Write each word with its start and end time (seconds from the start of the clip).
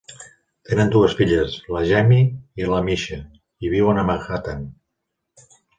Tenen 0.69 0.93
dues 0.95 1.13
filles, 1.19 1.57
la 1.77 1.83
Jamie 1.91 2.63
i 2.63 2.71
la 2.73 2.81
Misha, 2.91 3.21
i 3.69 3.75
viuen 3.79 4.05
a 4.07 4.11
Manhattan. 4.13 4.71